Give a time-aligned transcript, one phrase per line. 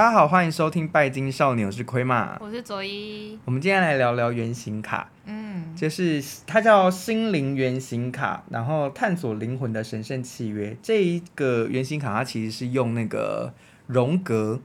[0.00, 3.38] 大家好，欢迎收听拜金少年，我是亏马，我是佐伊。
[3.44, 10.74] 我们今天来聊聊原型卡，嗯，就是它叫心灵原型卡，然后探索灵魂的神圣契约。
[10.82, 13.52] 这一个原型卡，它其实是用那个
[13.88, 14.58] 荣格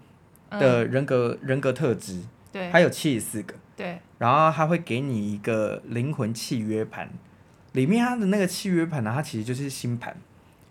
[0.52, 2.22] 的人格、嗯、人格特质，
[2.54, 7.10] 对，它有七十四个，对，然后它会给你一个灵魂契约盘，
[7.74, 10.16] 里面它的那个契约盘呢，它其实就是星盘。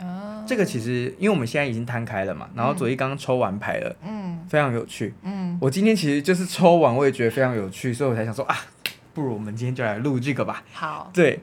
[0.00, 8.56] 哦，这个其实因为我们现在已经摊开了嘛，然后左一刚刚抽完牌了，嗯，非常有趣，嗯，我今天其实就是抽完，我也觉得非常有趣，所以我才想说啊，
[9.14, 10.64] 不如我们今天就来录这个吧。
[10.72, 11.38] 好，对，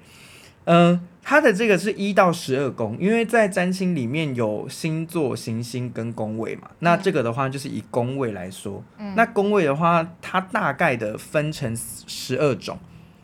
[0.66, 12.78] 嗯、呃，它的这个是一到十二宫，因为在占星里面有星座、行星跟宫位嘛，那这个的话就是以宫位来说，嗯，那宫位的话，它大概的分成十二种。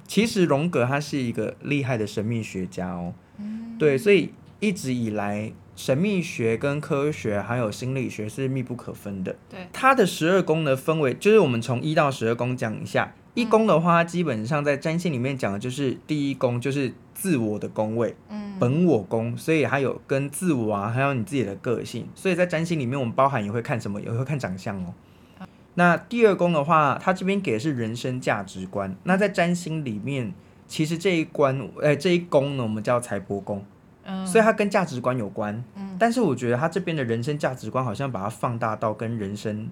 [0.08, 4.32] 其实荣格他是一个厉害的神秘学家哦，嗯，对，所以。
[4.60, 9.36] 一直以来，神秘学跟科学还有心理学是密不可分的。
[9.50, 13.14] 对，它的十二宫的分为，就是我们从一到十二宫讲一下。
[13.36, 22.08] 一宫的话，基本上在占星里面讲的就是第一宫，就是自我的宫位，嗯，本我宫，所以还有跟自我啊，还有你自己的个性。
[22.16, 24.94] 所以在占星里面，我们包含也会看什么，也会看长相哦。
[25.76, 28.96] 那第二宫的话，它这边给的是人生价值观。
[29.04, 30.34] 那在占星里面，
[30.66, 33.64] 其实这一关，呃，这一宫呢，我们叫财帛宫。
[34.26, 39.70] 所以它跟价值观有关，嗯，但是我觉得他这边的人生价值观好像把它放大到跟人生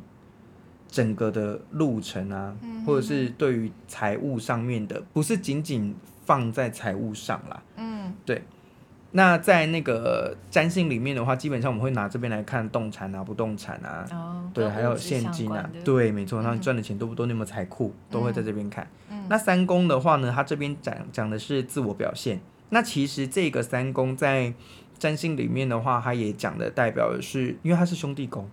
[0.89, 8.43] 整个的路程啊，嗯、或者是对于财务上面的，不是仅仅放在财务上啦，嗯，对。
[9.11, 17.25] 那在那个占星里面的话，基本上我们会拿这边来看动产啊、不动产啊，哦、对，还有现金啊，对，没错，那你赚的钱多不多？
[17.25, 17.93] 你有没有财库？
[18.11, 18.85] 都会在这边看。
[19.09, 22.41] 嗯、那三宫的话呢，它这边讲讲的是自我表现。
[22.69, 24.53] 那其实这个三宫在
[24.97, 28.49] 占星里面的话，它也讲的代表的是，因为它是兄弟宫，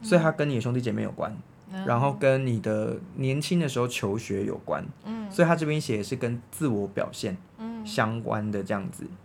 [0.00, 1.36] 嗯、所以它跟你的兄弟姐妹有关，
[1.72, 7.36] 嗯、然后跟你的年轻的时候求学有关，嗯、所以它这边写的是跟自我表现
[7.84, 9.04] 相关的这样子。
[9.04, 9.16] 嗯、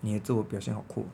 [0.00, 1.06] 你的自我表现好酷，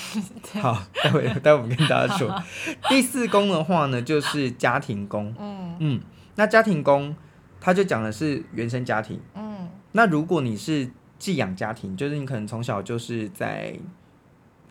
[0.60, 2.42] 好，待会待会我们跟大家说。
[2.90, 5.76] 第四宫的话呢，就是家庭宫，嗯。
[5.82, 6.00] 嗯，
[6.34, 7.16] 那家庭宫
[7.58, 13.78] 它就讲的是原生家庭，嗯，那如果你是寄养家庭就是你可能从小就是在，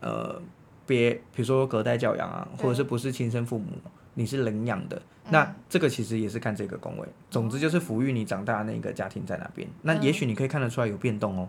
[0.02, 0.42] 呃，
[0.88, 3.68] 别比如说隔代教养啊，或者是不是亲生父母，
[4.16, 7.08] 你是领养的，嗯、那这个其实也是看这个宫位。
[7.30, 9.68] 总之就是抚育你长大的那个家庭在哪边。
[9.68, 11.48] 嗯、那也许你可以看得出来有变动哦，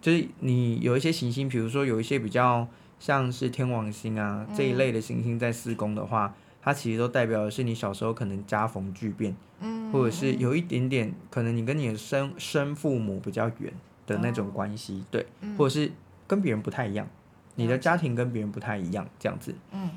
[0.00, 2.66] 就是你有一些行星，比如说有一些比较
[2.98, 13.70] 像是天王星啊、嗯、这一类的行星在四宫的话，它其实都代表的是你小时候可能家逢巨变，嗯，或者是有一点点可能你跟你的生生父母比较远。
[14.06, 15.90] 的那种关系，哦、对，嗯、或者是
[16.26, 17.06] 跟别人不太一样，
[17.54, 19.54] 你的家庭跟别人不太一样，这样子。
[19.72, 19.90] 嗯，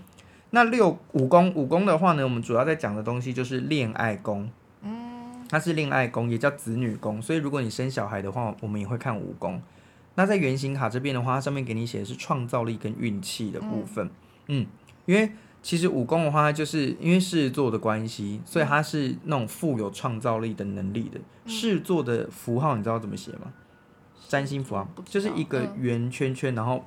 [0.51, 4.49] 那六五宫五宫的话呢，我们主要在讲的东西就是恋爱宫，
[4.81, 9.61] 嗯，它是恋爱宫，也叫子女宫，所以如果你生小孩的话，我们也会看五宫。
[10.15, 14.05] 那在原型卡这边的话，它上面给你写的是创造力跟运气的部分，
[14.47, 14.67] 嗯，嗯，
[15.05, 15.29] 因为
[15.61, 21.19] 其实五宫的话，它就是因为狮子座的关系，所以它是那种富有创造力的能力的。
[21.47, 23.51] 狮子座的符号你知道怎么写吗？
[24.27, 26.83] 占星符号就是一个圆圈圈，然后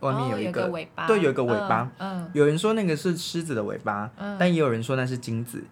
[0.00, 1.90] 外面有一个，尾巴，对，有一个尾巴。
[1.98, 5.64] 嗯，有人说那个是狮子的尾巴，但也有人说那是金子。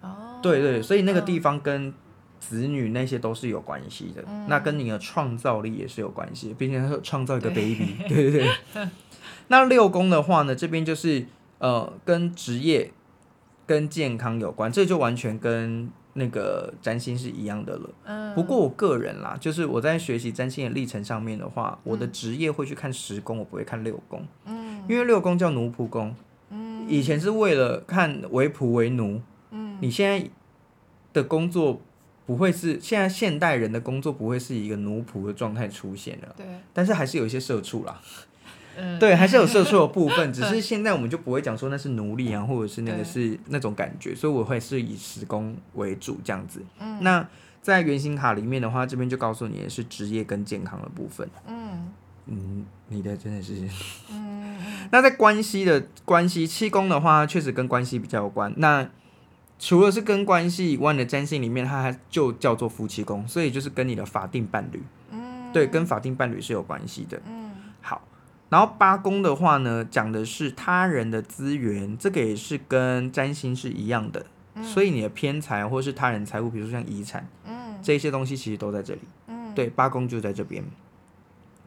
[0.00, 1.92] 哦，对对，所以那个地方跟
[2.38, 4.24] 子女那些都是有关系的。
[4.48, 7.96] 那跟你的创造力也是有关系，毕竟他创造一个 baby。
[8.08, 8.44] 对 对
[8.74, 8.88] 对。
[9.48, 11.26] 那六宫的话呢，这边就是
[11.58, 12.92] 呃跟职业
[13.66, 15.90] 跟健康有关，这就完全跟。
[16.14, 26.14] 那个占星是一样的了，嗯，不过我个人啦，就是我在学习占星的历程上面的话，我的职业会去看十宫，我不会看六宫，嗯，因为六宫叫奴仆宫，
[26.50, 30.28] 嗯，以前是为了看为仆为奴，嗯，你现在
[31.12, 31.80] 的工作
[32.26, 38.00] 不会是现在现代人的工作不会是一个奴仆的状态出现了，对，但是还是有一些社畜啦。
[38.76, 46.62] 嗯、对，还是有社畜的部分，只是现在我们就不会讲说那是奴隶啊，或者是那个是那种感觉，所以我会是以十宫为主这样子。
[46.78, 47.26] 嗯、那
[47.60, 51.28] 在原型卡里面的话，这边就告诉你的是职业跟健康的部分。
[51.46, 51.92] 嗯
[52.26, 53.68] 嗯，你的真的是。
[54.12, 54.56] 嗯、
[54.92, 58.52] 那在关系的关系七宫的话，确实跟关系比较有关。
[58.56, 58.88] 那
[59.58, 64.82] 除了是跟关系以外的占星里面，它还就叫做夫妻宫，所以就是跟你的法定伴侣。
[65.10, 67.20] 嗯、对，跟法定伴侣是有关系的。
[67.26, 67.50] 嗯、
[67.82, 68.00] 好。
[68.50, 74.26] 然后八宫的话呢，讲的是他人的资源，这个也是跟占星是一样的，
[74.56, 80.62] 嗯、所以你的偏财或是他人财物，比如说像遗产，嗯，这些东西其实都在这里，嗯，对，八宫就在这边。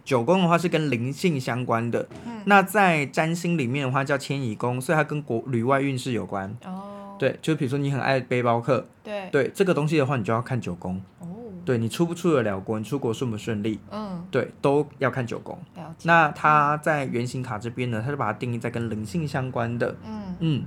[0.03, 11.01] 九宫的话是跟灵性相关的，嗯，那在占星里面的话叫迁移宫，所以它跟国旅外运势有关，哦，对，就比如说你很爱背包客，对，对这个东西的话，你就要看九宫。
[11.19, 11.27] 哦，
[11.65, 15.57] 对你出不出得了国，你出国顺不顺利，嗯，对，都要看九宫。
[16.03, 19.95] 那它在原型卡这边呢，它就把它定义在跟灵性相关的。
[20.05, 20.63] 嗯嗯，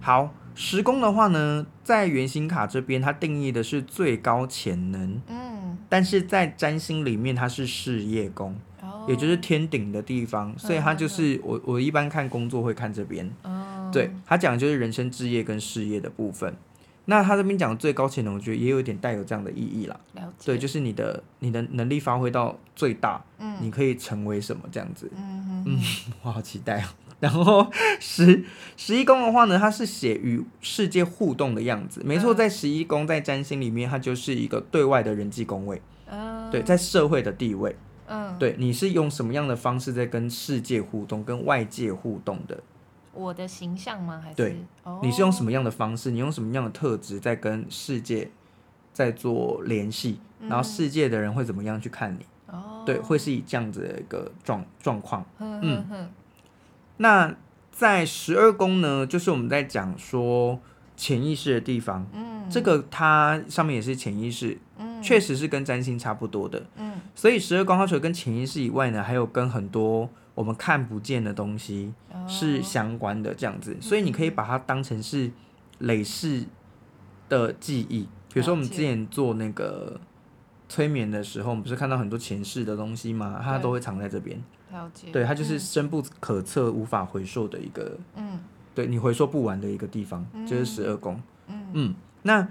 [0.00, 5.20] 好，十宫的话呢，在原型卡这边，它定义的是最高潜能。
[5.28, 8.54] 嗯，但是在占星里面，它是事业宫。
[9.06, 13.30] 也就是天顶的地方，所以他就是我我一般看工作会看这边，
[13.90, 16.54] 对他讲的就是人生志业跟事业的部分。
[17.10, 19.98] 那他这边讲的最高潜能，我觉得也有一点带有这样的意义啦。
[20.44, 23.24] 对，就是你的你的能力发挥到最大，
[23.62, 25.10] 你可以成为什么这样子。
[25.16, 25.80] 嗯，
[26.22, 26.84] 我好期待哦。
[27.18, 27.66] 然后
[27.98, 28.44] 十
[28.76, 32.02] 十一宫的话呢，它是写与世界互动的样子。
[32.04, 35.80] 没错，在十一宫在占星里面，它就是一个对外的人际宫位。
[36.52, 37.74] 对，在社会的地位。
[38.06, 42.62] 嗯，对，你是用什么样的方式在跟世界互动、跟外界互动的？
[43.18, 44.22] 我的形象吗？
[44.22, 44.56] 还是
[45.02, 46.12] 你是用什么样的方式？
[46.12, 48.30] 你用什么样的特质在跟世界
[48.92, 50.20] 在做联系？
[50.40, 52.24] 嗯、然后世界的人会怎么样去看你？
[52.46, 55.26] 哦，对，会是以这样子的一个状状况。
[55.40, 56.08] 嗯。
[56.98, 57.34] 那
[57.72, 60.58] 在十二宫呢，就是我们在讲说
[60.96, 62.06] 潜意识的地方。
[62.12, 64.56] 嗯，这个它上面也是潜意识。
[64.78, 66.64] 嗯，确实是跟占星差不多的。
[66.76, 67.00] 嗯。
[67.14, 71.92] 所以十二宫它除了跟潜意识以外呢，还有跟很多我们看不见的东西
[72.28, 75.28] 是相关的这样子，所以你可以把它当成是
[75.80, 76.44] 累世
[77.28, 78.02] 的记忆。
[78.32, 80.00] 比如说我们之前做那个
[80.68, 83.40] 催眠的时候，我们不是看到很多前世的东西吗？
[83.42, 84.40] 它都会藏在这边。
[84.70, 85.08] 了解。
[85.10, 88.38] 对，它就是深不可测、无法回溯的一个，嗯，
[88.76, 91.20] 对你回溯不完的一个地方，就是十二宫。
[91.48, 92.46] 嗯嗯，那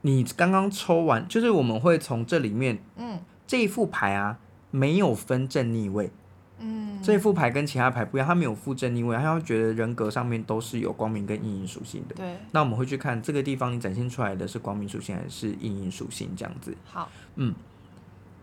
[0.00, 3.20] 你刚刚抽完，就是我们会从这里面，嗯。
[3.46, 4.40] 这一副牌啊，
[4.72, 6.10] 没有分正逆位。
[6.58, 12.14] 嗯，这副牌跟其他牌不一样，它没有负正逆位，它要觉得人格上面都是有光明跟阴影属性的。
[12.14, 16.74] 对，那我们会去看这个地方，你展现出来的是光明属性还是阴影属性，这样子。
[16.84, 17.54] 好，嗯，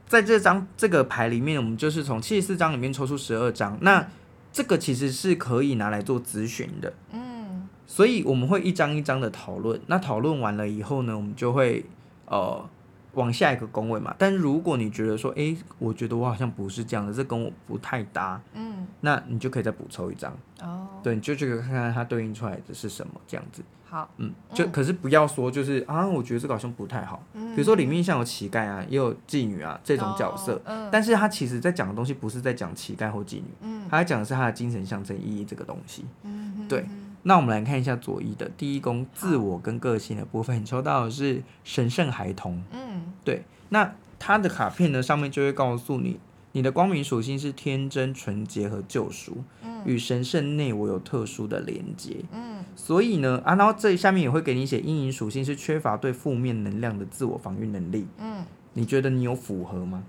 [0.08, 4.06] 在这张这个牌里面，我们就是从七十四张里面抽出十二张，那
[4.52, 6.94] 这个其实是可以拿来做咨询的。
[7.12, 11.86] 嗯，所以我们会一张一张的讨论，那讨论完了以后呢，我们就会
[12.25, 12.69] 呃。
[13.13, 20.31] 往下一个宫位嘛，但如果你觉得说，哎，我觉得我好像不是这样的，这跟我不太搭，嗯，那你就可以再补抽一张，
[20.62, 27.54] 哦，对，你就这个看看它对应出来的是什么这样子，好，嗯，就可是不要说就是啊，我觉得这个好像不太好，嗯。
[27.54, 36.86] 比如说里面像有乞丐啊，也有妓女啊这种角色，嗯，但是他其实在讲的东西不是在讲乞丐或妓女，嗯，他在讲的是他的精神象征意义这个东西，嗯，对。
[37.23, 42.63] 那我们来看一下左一的第一宫自我跟个性的部分，你抽到的是神圣孩童。
[42.71, 43.44] 嗯，对。
[43.69, 46.19] 那他的卡片呢，上面就会告诉你，
[46.51, 52.18] 你的光明属性是天真、纯洁和救赎，嗯，与神圣内我有特殊的连接。
[52.31, 58.07] 嗯，所以呢，啊，然后这下面也会给你写阴影属性是缺乏对负面能量的自我防御能力。
[58.17, 58.44] 嗯，
[58.74, 60.03] 你觉得你有符合吗？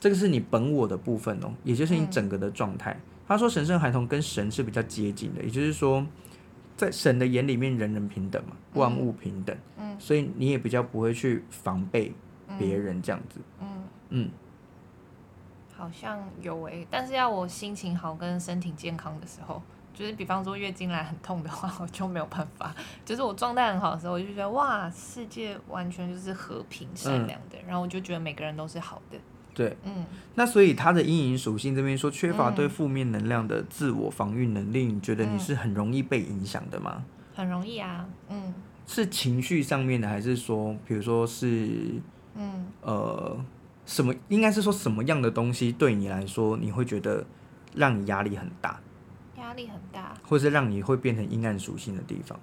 [0.00, 2.98] 这个是你本我的部分哦，也就是你整个的状态。
[3.28, 6.06] 他说神圣孩童跟神是比较接近的，也就是说。
[6.76, 12.12] 在神的眼里面，人人平等嘛，万物平等，嗯，所以你也比较不会去防备
[12.58, 13.66] 别人这样子，嗯。
[14.10, 14.30] 嗯，嗯
[15.76, 19.60] 好像有诶、欸，但是要我心情好跟身体健康的时候，
[19.92, 22.72] 就是比方说月经来很痛的话，我就没有办法。
[23.04, 29.18] 就是我状态很好的时候，我就觉得哇，世界完全就是和平善良的，嗯、然后我就觉得每个人都是好的。
[29.54, 37.04] 对，嗯，那所以他的阴影属性这边说缺乏对负面能量的自我防御能力，嗯、你觉得你是很容易被影响的吗？
[37.34, 38.52] 很容易啊，嗯，
[38.86, 42.00] 是情绪上面的，还是说，比如说是，
[42.34, 43.36] 嗯，呃，
[43.86, 44.14] 什么？
[44.28, 47.24] 应该是说什么样的东西对你来说，你会觉得
[47.74, 48.80] 让你压力很大？
[49.38, 52.38] 压力很大，或是让你会变成阴暗属性的地方？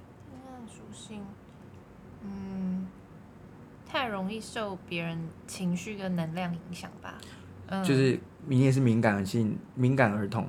[3.91, 7.15] 太容易受别人情绪跟能量影响吧，
[7.67, 8.17] 嗯，就是
[8.47, 10.47] 你也是敏感性敏感儿童，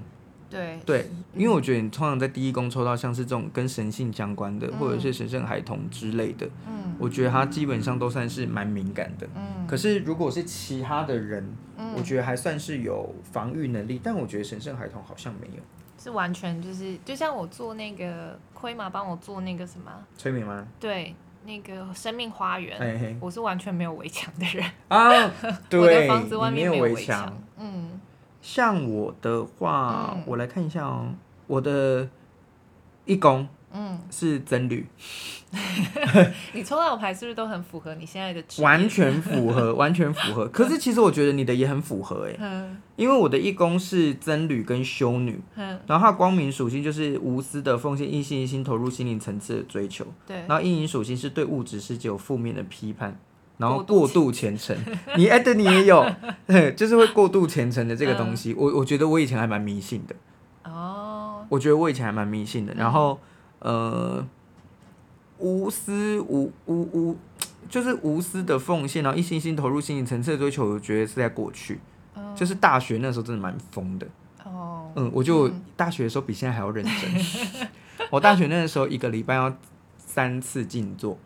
[0.49, 0.78] 对。
[0.87, 11.44] 对，因为我觉得你通常在第一宫抽到像是这种跟神性相关的，嗯、或者是神圣孩童之类的，嗯，我觉得他基本上都算是蛮敏感的，嗯，可是如果是其他的人，
[11.76, 15.62] 嗯，我觉得还算是有防御能力，但我觉得神圣孩童好像没有，
[15.99, 20.64] 是完全就是就像我做那个亏嘛，帮我做那个什么催眠吗？
[20.78, 21.12] 对。
[21.44, 25.30] 那个生命花园，嘿嘿我是完全没有围墙的人啊。
[25.68, 27.37] 对， 我的房子外面没有围墙。
[27.58, 28.00] 嗯，
[28.40, 31.12] 像我的话，嗯、我来看一下哦。
[31.46, 32.08] 我的
[33.04, 34.87] 一宫，嗯，是僧侣。
[36.55, 38.43] 你抽到的牌是不是都很符合你现在的？
[38.62, 40.49] 完全符合， 完全符合。
[40.49, 50.07] 可是其实我觉得你的也很符合哎、嗯，因为我的一宫是僧侣跟修女，嗯，然后它光明属性就是无私的奉献，一心一心投入心灵层次的追求。
[50.26, 53.19] 对，然后阴影属性是对物质世界有负面的批判，
[53.59, 54.75] 然后过度虔诚。
[55.17, 56.11] 你艾德，你也有，
[56.75, 58.52] 就是会过度虔诚的这个东西。
[58.52, 60.14] 嗯、我我觉得我以前还蛮迷信的。
[60.64, 62.73] 哦，我觉得我以前还蛮迷信的。
[62.75, 63.21] 然后，
[63.62, 64.26] 呃。
[65.38, 67.16] 无私无无无，
[67.69, 71.81] 就是无私的奉献，然后一心一心投入心灵层次的追求，我觉得是在过去，
[72.14, 74.07] 嗯、就是大学那时候真的蛮疯的。
[74.45, 76.95] 哦，嗯，我就大学的时候比现在还要认真。
[76.95, 77.66] 嗯、
[78.12, 79.52] 我大学那个时候一个礼拜要
[79.99, 81.19] 三次静坐。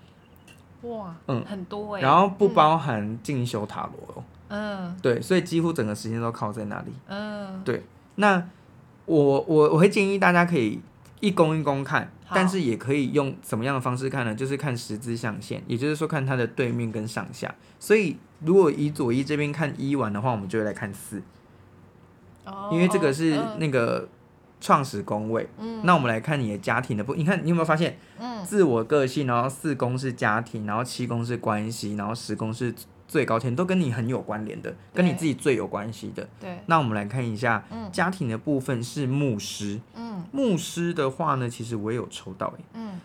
[0.80, 2.00] 哇，嗯，很多哎。
[2.00, 4.24] 然后不包含进修塔罗哦。
[4.48, 6.92] 嗯，对，所以几乎整个时间都靠在那里。
[7.08, 7.82] 嗯，对。
[8.14, 8.42] 那
[9.04, 10.80] 我我我会建议大家可以
[11.20, 12.10] 一宫一宫看。
[12.30, 14.34] 但是也可以用什么样的方式看呢？
[14.34, 17.54] 就是看十字象限，也就是说看它的对面跟上下。
[17.78, 21.22] 所以如果以左一这边看一完的话，我们就会来看四，
[22.44, 24.08] 哦，因为这个是那个
[24.60, 25.48] 创始宫位。
[25.58, 27.98] 嗯，那我们来看你的家庭的部，你看你有没有发现？
[28.18, 32.74] 嗯，自我个性，然后四宫是家庭，然后七宫是关系，然后十宫是。
[33.08, 36.28] 最高天都跟你很有关联的，跟你自己最有关系的。
[36.40, 39.80] 对，那我们来看一下，嗯，家庭的部分是牧师。
[39.94, 42.64] 嗯，牧师的话呢，其实我也有抽到诶。
[42.74, 43.00] 嗯，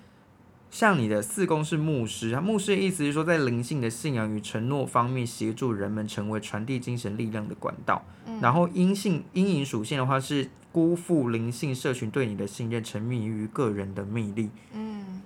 [0.71, 8.03] 像你的四宫是牧师，牧师的意思是说，在灵性的信仰与承诺方面，协助人们成为传递精神力量的管道。
[8.25, 14.49] 嗯，然后阴性阴影属性的话是辜负灵性社群对你的信任，沉迷于个人的魅力。
[14.73, 15.20] 嗯。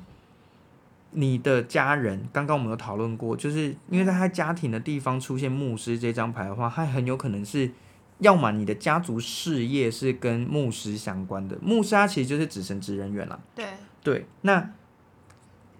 [1.17, 7.71] 你的家人，刚刚我们有讨论过，就是因为在他家庭的地方出现牧师这张牌的话，他很有可能是，
[8.19, 13.39] 要么你的家族事业是跟牧师相关的，牧师他其实就是指神职人员啦。
[13.55, 13.65] 对
[14.03, 14.59] 对，那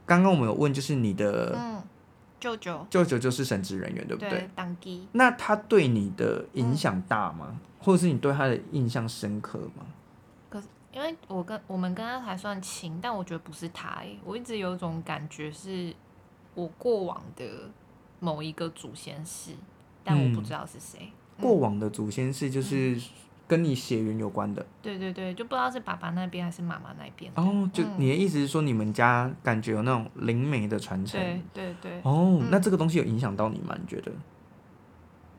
[0.05, 1.83] 刚刚我们有问，就是你的嗯
[2.39, 4.29] 舅舅，舅舅就是神职人员，对不对？
[4.29, 5.07] 对，当机。
[5.11, 7.47] 那他对你的影响大吗？
[7.49, 9.85] 嗯、或者是你对他的印象深刻吗？
[10.95, 15.93] 因为我跟我们跟他还算亲，但我觉得不是他，我一直有一种感觉是
[16.53, 17.45] 我过往的
[18.21, 19.51] 某一个祖先是，
[20.05, 21.11] 但我不知道是谁。
[21.41, 22.97] 过往的祖先是就是
[23.45, 24.65] 跟你血缘有关的。
[24.81, 27.29] 对对对，就不知道是爸爸那边还是妈妈那边。
[27.35, 31.19] 哦，就你的意思是说，你们家感觉有那种灵媒的传承？
[31.19, 32.01] 对对对。
[32.03, 33.75] 哦，那这个东西有影响到你吗？
[33.77, 34.11] 你觉得？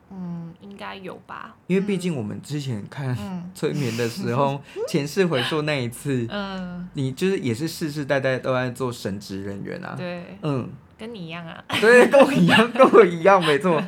[0.09, 1.55] 嗯，应该有吧。
[1.67, 3.15] 因为毕竟我们之前看
[3.53, 9.95] 催眠的时候， 嗯、前世回溯那一次，嗯，你就是也是世世代代都在做神职人员啊。
[9.97, 11.63] 对，嗯，跟你一样啊。
[11.81, 13.83] 对，跟我一样，跟我一样，没错。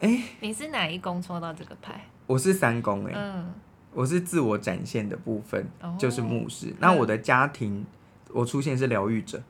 [0.00, 2.06] 哎、欸，你是哪一宫抽到这个牌？
[2.26, 3.54] 我是三宫哎、欸，嗯，
[3.92, 6.74] 我是自我展现的部分，哦、就是牧师。
[6.78, 7.84] 那我的家庭，
[8.32, 9.42] 我出现是疗愈者。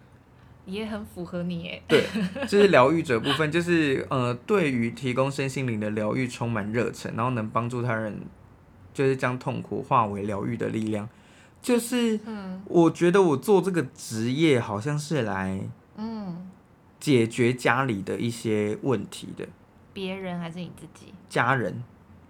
[0.66, 1.83] 也很符合你耶。
[1.87, 2.04] 对，
[2.49, 8.21] 就是疗愈者部分，就是呃，对于提供身心灵的疗愈充满热忱，然后能帮助他人，
[8.92, 11.09] 就是将痛苦化为疗愈的力量。
[11.62, 15.61] 就是，嗯，我觉得我做这个职业好像是来，
[15.97, 16.50] 嗯，
[16.99, 19.47] 解决家里的一些问题的。
[19.92, 21.12] 别人还是你自己？
[21.28, 21.83] 家人。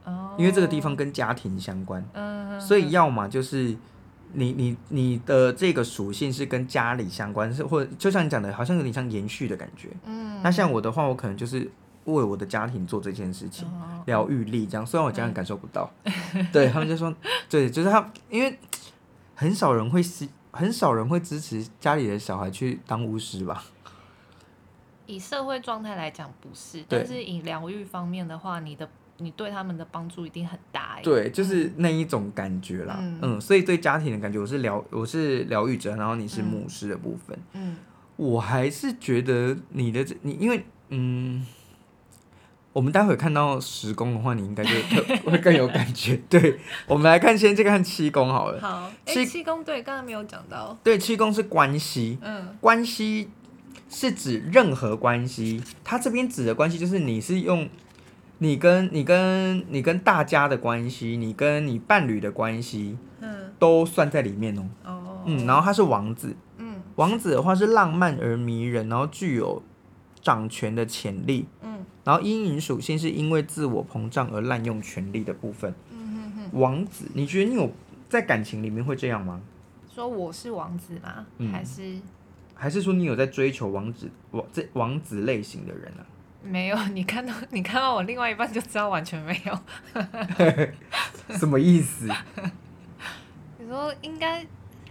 [0.05, 0.35] 哦。
[0.39, 2.05] 因为这个地方跟家庭相关。
[2.13, 2.61] 嗯。
[2.61, 3.77] 所以要么就是。
[4.35, 9.89] 你你你的这个属性是跟家里相关，是或者就像你讲的，好像有点像延续的感觉。
[10.05, 11.71] 嗯，那像我的话，我可能就是
[12.05, 13.67] 为我的家庭做这件事情，
[14.07, 14.87] 疗愈力这样。
[14.87, 17.15] 虽然我家人感受不到，嗯、对他们就说，
[17.49, 18.59] 对，就是他，因为
[19.35, 23.65] 很少人会支，很少人会支持家里的小孩去当巫师吧。
[25.07, 28.89] 以社会状态来讲不是，但是以疗愈方面的话，你的。
[29.19, 37.77] 你对他们的帮助一定很大，对，就是那一种感觉啦，嗯，嗯，所以对家庭的感觉，我是疗，我是疗愈者，然后你是牧师的部分，嗯，
[38.17, 41.47] 我还是觉得你的这，你因为，嗯，
[42.73, 44.71] 我们待会看到十宫的话，你应该就
[45.31, 46.17] 会更有感觉。
[46.29, 48.61] 对，我们来看，先这个看七宫好了。
[48.61, 50.77] 好，七七宫对，刚刚没有讲到。
[50.83, 53.31] 对，七宫是关系，嗯，关系
[53.89, 57.69] 是指任何关系，它这边指的关系就是你是用。
[58.45, 64.69] 你跟你跟你跟大家的关系，你跟你伴侣的关系，嗯，都算在里面哦。
[64.85, 69.63] 哦，嗯，然后他是王子，嗯，王子的话是浪漫而迷人，然后具有
[70.21, 75.75] 掌权的潜力，嗯，然后阴影属性是因为自我膨胀而滥用权力的部分。
[75.91, 77.71] 嗯哼哼，王子，你觉得你有
[78.11, 79.41] 在感情里面会这样吗？
[79.89, 81.25] 说我是王子吗？
[81.39, 81.99] 嗯，还是
[82.53, 86.05] 还是说你有在追求王子王这王子类型的人啊？
[86.45, 89.59] 没有， 你看到你看到我另外一半就知道完全没有。
[91.39, 92.09] 什么意思？
[93.59, 94.45] 你说应该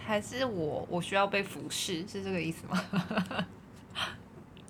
[0.03, 2.83] 还是我我需要被服侍，是这个意思吗？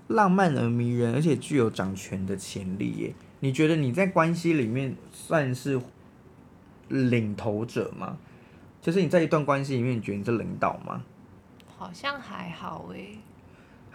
[0.07, 3.13] 浪漫而迷人，而且具有掌权的潜力耶。
[3.39, 5.79] 你觉得你在关系里面算是
[6.89, 8.17] 领头者吗？
[8.81, 11.03] 就是你在一段关系里面，你觉得你是领导吗？
[11.77, 13.17] 好像还好诶。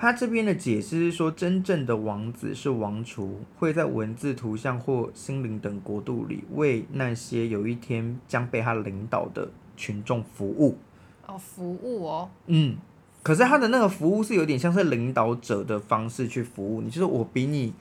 [0.01, 10.79] 他这边的解释是说，真正的王子是王储，会在文字、图像或心灵等国度里，为那些有一天将被他领导的群众服务。
[11.27, 12.31] 哦，服务哦。
[12.47, 12.77] 嗯。
[13.25, 17.75] 可是他的那个服务是有点像是领导者的方式去服务你，就是我比你。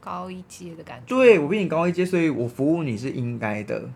[0.00, 3.90] 高一阶的感觉，对，我比你高一阶，所以我服务你是应该的，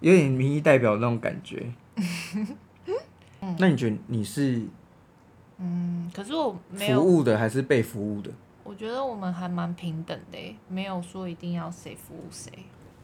[0.00, 1.72] 有点民意代表那种感觉。
[3.40, 4.66] 嗯、 那你觉得你是？
[5.64, 8.30] 嗯，可是我没有服务的还是被服务的？
[8.62, 12.52] 我觉得我们还蛮平等的，没有说一定要谁服务谁。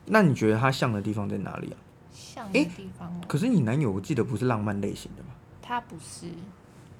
[0.06, 1.76] 那你觉得他像的地方在哪里啊？
[2.12, 3.26] 像的地方、欸？
[3.26, 5.30] 可是你男友我记得不是浪漫类型的吗？
[5.62, 6.26] 他不是。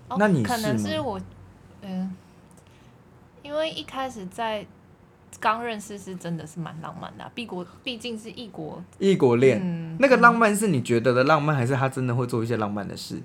[0.08, 1.20] 哦、那你是可能是我，
[1.82, 2.10] 嗯、呃，
[3.42, 4.66] 因为一开始在。
[5.38, 13.22] 刚认识是真的是蛮浪漫的，毕国毕竟是异国异国恋，嗯、那个浪漫是你觉得的浪漫，还是他真的会做一些浪漫的事？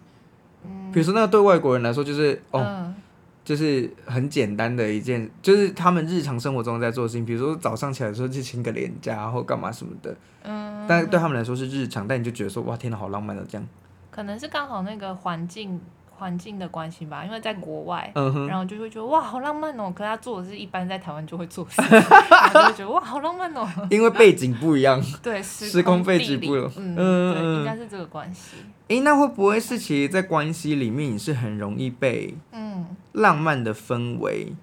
[0.95, 2.95] 嗯，比如说那个对外国人来说就是哦，嗯、
[3.43, 13.67] 就是很简单的一件，就是他们日常生活中在做的事情，比如说早上起来的时候去请个脸颊或干嘛什么的，嗯，但是对他们来说是日常，但你就觉得说哇天哪，好浪漫的这样，
[14.09, 15.81] 可能是刚好那个环境。
[16.17, 19.91] 环境的关系吧，因为在国外，嗯、然后就会觉得哇，好浪漫哦。
[19.93, 23.67] 可是他做的是一般在台湾就会做的事， 然后就会觉得哇，好浪漫哦。
[23.89, 28.57] 因为背景不一样， 对，时空背景不一样，嗯，嗯对，应该是这个关系。
[28.87, 34.57] 诶，那会不会是其实，在关系里面你是很容易被嗯浪漫的氛围，嗯、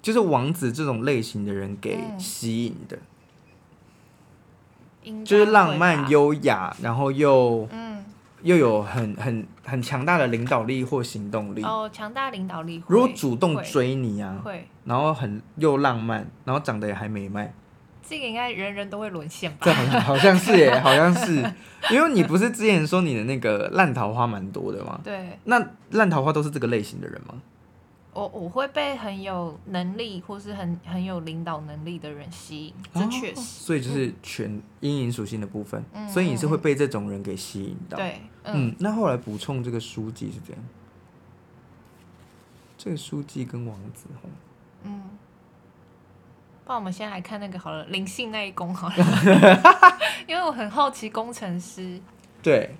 [0.00, 2.98] 就是王子这种类型的人给吸引的？
[5.06, 7.89] 嗯、就是浪漫优雅，然后又嗯。
[8.42, 12.82] 又有很很很强大的领导力或行动力哦，强大领导力。
[12.86, 17.52] 如果主动追你啊，会，然后很又浪漫，然后长得也还美迈，
[18.02, 19.58] 这个应该人人都会沦陷吧？
[19.62, 21.42] 这好像好像是耶， 好像是，
[21.90, 25.00] 因为你不是之前说你的那个烂桃花蛮多的吗？
[25.04, 27.34] 对，那烂桃花都是这个类型的人吗？
[28.12, 33.40] 我我会被很有能力或是很很有领导能力的人吸引，这确实。
[33.40, 37.96] 哦、所以就是全阴影属性的部分，嗯、所以你是会被这种人给吸引到。
[37.96, 40.62] 对，嗯，嗯，那后来补充这个书记是这样，
[42.76, 44.28] 这个书记跟王子齁，
[44.82, 45.02] 嗯，
[46.66, 48.96] 那我们先来看那个好了，灵性那一宫好了，
[50.26, 52.00] 因为我很好奇工程师。
[52.42, 52.74] 对。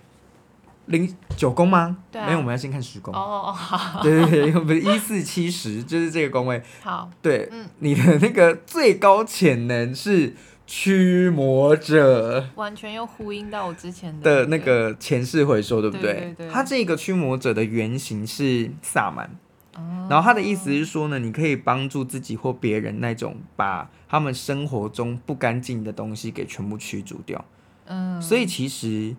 [0.90, 1.96] 零九宫吗？
[2.10, 3.14] 对啊、没有，我们要先看十宫。
[3.14, 4.02] 哦哦好。
[4.02, 6.60] 对对对，不是一四七十， 就是这个宫位。
[6.82, 7.08] 好。
[7.22, 10.34] 对，嗯、你的那个最高潜能是
[10.66, 12.44] 驱魔者。
[12.56, 16.12] 完全又呼应到我之前的那个前世回收，对不对？
[16.12, 16.48] 对对对。
[16.50, 19.30] 他这个驱魔者的原型是萨满。
[19.76, 20.08] 哦。
[20.10, 27.44] 然后他的意思是说呢，你可以帮助自己或别人那种把他们生活中不干净的东西给全部驱逐掉。
[27.86, 28.20] 嗯。
[28.20, 29.14] 所以其实。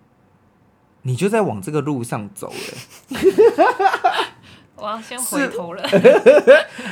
[1.04, 3.18] 你就在往这个路上走了，
[4.76, 5.84] 我要先回头了，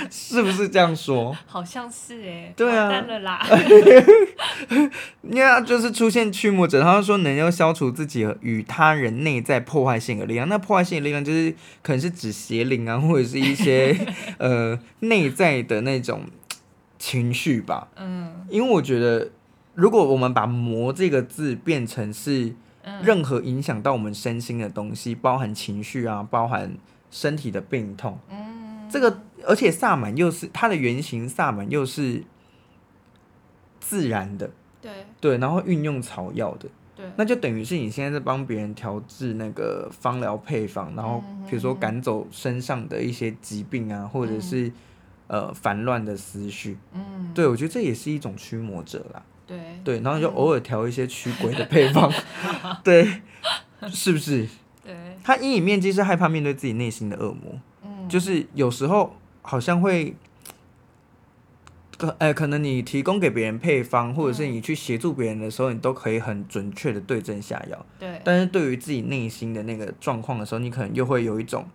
[0.09, 1.35] 是， 是不是这样说？
[1.45, 3.47] 好像是哎，对啊，完了啦，
[5.23, 13.95] 因为就是出现驱魔者，他说能够消除自己与他人内在破坏性的力量，那破坏性的力量就是可能是指邪灵啊， 或者是一些
[14.37, 16.23] 呃内在的那种
[16.97, 17.87] 情绪吧。
[17.95, 19.29] 嗯，因为我觉得，
[19.73, 22.55] 如果我们把“魔”这个字变成是。
[23.03, 26.77] 任何影响到我们身心的东西，包含情绪啊，包含
[27.11, 32.23] 身体的病痛，嗯，这个而且萨满又是它的原型，萨满又是
[33.79, 34.49] 自然的，
[34.81, 34.91] 对。
[35.21, 44.71] 对，然后运用草药的，对，那就等于是你现在在帮别人调制那个芳疗配方，然后比如说赶走身上的一些疾病啊，或者是
[45.27, 49.21] 呃烦乱的思绪，嗯，对，我觉得这也是一种驱魔者啦。
[49.49, 49.57] 对。
[49.83, 52.11] 对，然后就偶尔调一些驱鬼的配方，
[52.85, 53.21] 对，
[53.89, 54.47] 是不是？
[54.85, 60.15] 对，他阴影面积是害怕面对自己内心的恶魔，嗯，就是有时候好像会，
[61.97, 68.21] 可呃，可能你提供给别人配方，或者是你去协助别人的时候，你都可以很准确的对症下药，对。
[68.23, 71.67] 但是对于自己内心的那个状况的时候，你可能又会有一种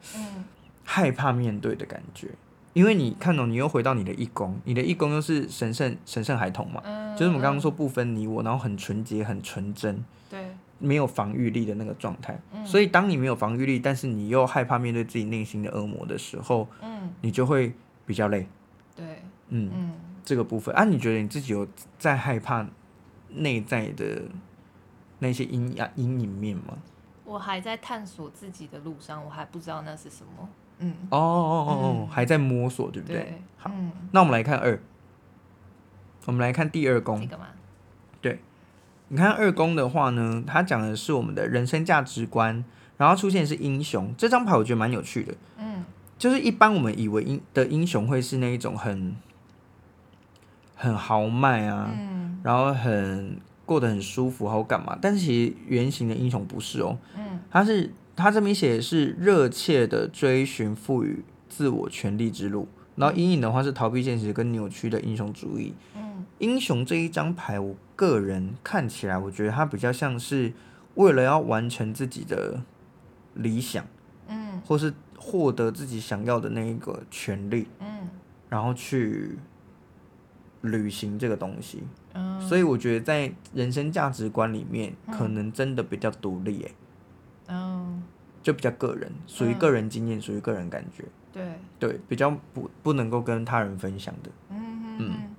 [0.84, 2.28] 害怕面对的感觉。
[2.72, 12.38] 因为你看懂、喔，你又回到你的义工，你的义工又是神圣神圣孩童嘛，嗯、就是我们刚刚说不分你我，然后很纯洁、很纯真，对，没有防御力的那个状态。
[12.52, 17.72] 嗯、所以当你没有防御力，但是你又害怕面对自己内心的恶魔的时候，嗯，你就会
[18.04, 18.46] 比较累。
[18.94, 19.92] 对，嗯，嗯
[20.24, 21.66] 这个部分啊，你觉得你自己有
[21.98, 22.66] 在害怕
[23.28, 24.22] 内在的
[25.18, 26.78] 那些阴阴阴影面吗？
[27.24, 30.48] 我还在探索自己的路上，我还不知道那是什么。
[30.78, 33.16] 嗯，哦哦哦哦，嗯还在摸索，对不对？
[33.16, 34.78] 对，好，嗯，那我们来看二，
[36.26, 37.20] 我们来看第二宫。
[37.20, 37.46] 这个吗？
[39.08, 42.64] 你看二宫的话呢，它讲的是我们的人生价值观，
[42.96, 44.12] 然后出现的是英雄。
[44.16, 45.34] 这张牌我觉得蛮有趣的。
[45.58, 45.84] 嗯，
[46.18, 49.14] 就是一般我们以为英的英雄会是那一种很
[50.74, 54.98] 很豪迈啊，嗯然后很过得很舒服，好干嘛？
[55.00, 65.72] 但是其实原型的英雄不是哦，嗯，他是他这边写的是热切的追寻赋予自我权利之路，然后阴影的话是逃避现实跟扭曲的英雄主义。
[65.96, 70.52] 嗯，英雄这一张牌，我个人看起来，我觉得他比较像是
[70.94, 72.62] 为了要完成自己的
[73.34, 73.86] 理想，
[74.28, 78.08] 嗯，或是获得自己想要的那一个权利，嗯，
[78.48, 79.38] 然后去
[80.62, 81.84] 履行这个东西。
[82.14, 85.14] 嗯，所以我觉得在人生价值观里面，嗯。
[85.16, 86.70] 可能真的比较独立，哎，
[87.48, 88.02] 嗯，
[88.42, 94.30] 就比较个人，属于个人经验，属于个人感觉，对，对，比较不不能够跟他人分享的。
[94.50, 94.96] 嗯。
[94.98, 95.33] 嗯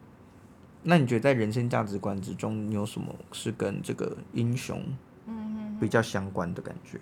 [0.88, 4.82] 那你觉得在人生价值观之中，你有什么是跟这个英雄
[5.26, 7.00] 嗯比较相关的感觉？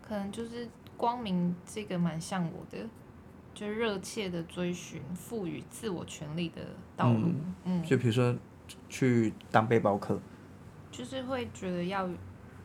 [0.00, 2.78] 可能就是光明这个蛮像我的，
[3.52, 6.62] 就热切的追寻赋予自我权利的
[6.96, 7.32] 道路。
[7.64, 8.34] 嗯，就比如说
[8.88, 10.18] 去当背包客，
[10.90, 12.08] 就是会觉得要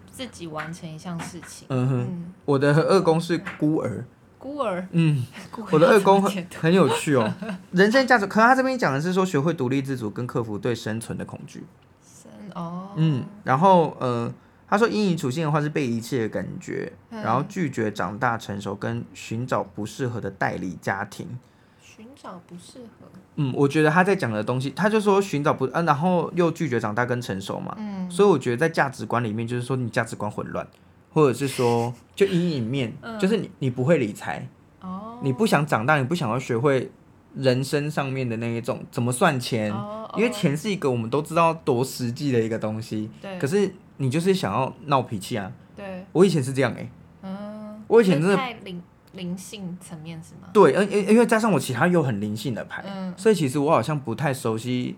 [0.05, 1.67] 自己完成一项事情。
[1.69, 4.05] 嗯哼，嗯，我的二宫是孤儿，
[4.43, 5.25] 孤儿，嗯，
[5.71, 7.34] 我的二宫很很有趣哦。
[7.71, 11.63] 人生价值，可能他这边讲的是说学会独立自主跟克服对生存的恐惧。
[12.03, 14.29] 生哦，嗯，然后呃，
[14.67, 21.39] 他说阴影处境的话是被遗弃的感觉，嗯然后拒绝长大成熟跟寻找不适合的代理家庭。
[21.82, 23.08] 寻找不适合。
[23.38, 27.73] 嗯，我觉得他在讲的东西，他就说寻找不，啊，然后又拒绝长大跟成熟嘛。
[27.79, 30.67] 嗯，所以我觉得在价值观里面，就是说你价值观混乱，
[31.13, 34.47] 或者是说就阴影面，嗯就是你你不会理财，
[34.82, 36.89] 哦，你不想长大，你不想要学会
[37.36, 45.52] 人生上面的那一种怎么算钱，哦，因为钱是一个我们都知道多实际的一个东西，对，可是你就是想要闹脾气啊。
[45.76, 46.89] 对，我以前是这样哎、
[47.23, 48.82] 嗯，我以前真的太灵
[49.13, 50.49] 灵性层面是吗？
[50.54, 54.95] 对，因因因为加上我其他又很灵性的牌，嗯，所以其实我好像不太熟悉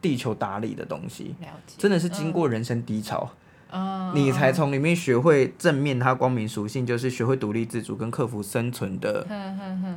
[0.00, 3.28] 地球打理的东西，了解，真的是经过人生低潮。
[3.32, 3.36] 嗯，
[4.14, 9.26] 你才从里面学会正面它光明属性，就是学会独立自主跟克服生存的，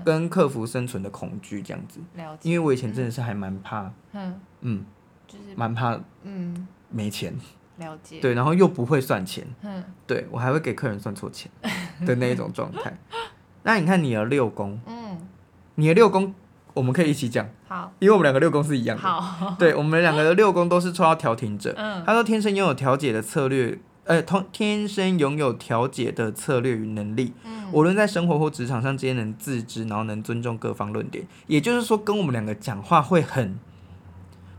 [0.04, 2.00] 跟克服生存的恐惧这样子。
[2.42, 4.86] 因为我以前真的是还蛮怕，哼，嗯，
[5.28, 7.34] 就是蛮怕嗯，没钱，
[7.78, 11.50] 了解，，对，然后又不会算钱，嗯，对我还会给客人算错钱
[12.06, 12.98] 的那一种状态。
[13.64, 15.18] 那你看你的六宫，嗯，
[15.76, 16.34] 你的六宫
[16.74, 19.04] 我们可以一起讲，好，因为我们两个六宫是一样的。
[19.04, 21.74] 好，对，我们两个的六宫都是抽到调停者。
[21.78, 27.34] 嗯，他说天生拥有调解的策略，呃，通天生拥有调解的策略与能力。
[27.44, 31.28] 嗯，无论在生活或职场上，皆能自知，然后能尊重各方论点。
[31.48, 33.60] 也就是说，跟我们两个讲话会很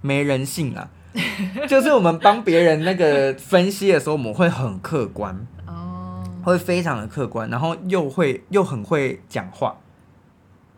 [0.01, 0.91] 没人性啊。
[1.69, 9.77] 就是我们帮别人那个分析的时候，我们会很客观，哦，会非常的客观，然后又会又很会讲话。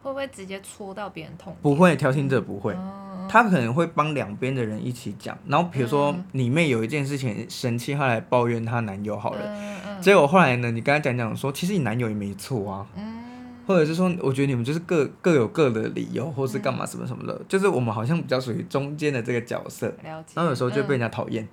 [0.04, 1.56] 会不会直接戳到别人痛？
[1.62, 2.74] 不会，调停者不会。
[2.74, 3.26] 哦。
[3.26, 6.24] 他可能会帮两边的人一起讲，然后比如说嗯。
[6.32, 10.02] 里面有一件事情生气，她来抱怨她男友好了，嗯嗯。
[10.02, 13.24] 结果后来呢，你跟他讲讲说，其实你男友也没错啊，嗯，
[13.66, 21.48] 或者是说，我觉得你们就是各各有各的理由，或是干嘛什么什么的，就是我们好像比较属于中间的这个角色，然后有时候就被人家讨厌，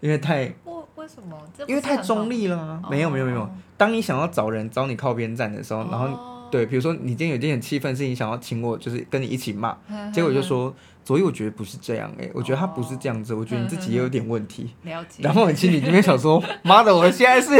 [0.00, 0.54] 因为太为
[0.96, 1.36] 为什么？
[1.66, 14.72] 因为太中立了啊，没有没有没有，当你想要找人找你靠边站的时候，然后后对，比如说你今天有一件很气愤事情，想要请我就是跟你一起骂，嗯结果就说左翼我觉得不是这样哎、我觉得他不是这样子，我觉得你自己也有点问题。
[14.84, 15.22] 了解。
[15.22, 17.50] 然后你心里里面想说，妈的，我现在是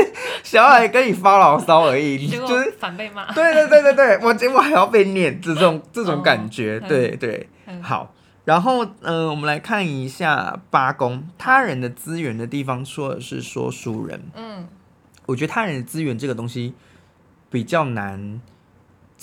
[0.42, 3.32] 想要来跟你发牢骚而已， 你就是反被骂。
[3.32, 8.14] 对对对对对，我结果还要被念这种这种 感觉，哦对对，嗯好。
[8.44, 14.68] 然后嗯、呃，我们来看一下八宫，他人的资源的地方说的是说书人，嗯
[15.26, 16.74] 我觉得他人的资源这个东西
[17.50, 18.40] 比较难。